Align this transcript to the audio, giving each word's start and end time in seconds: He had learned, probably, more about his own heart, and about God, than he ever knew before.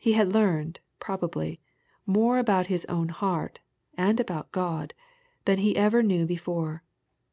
He 0.00 0.12
had 0.12 0.32
learned, 0.32 0.78
probably, 1.00 1.58
more 2.06 2.38
about 2.38 2.68
his 2.68 2.84
own 2.84 3.08
heart, 3.08 3.58
and 3.94 4.20
about 4.20 4.52
God, 4.52 4.94
than 5.44 5.58
he 5.58 5.76
ever 5.76 6.04
knew 6.04 6.24
before. 6.24 6.84